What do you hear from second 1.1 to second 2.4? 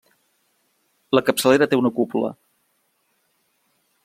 La capçalera té una cúpula.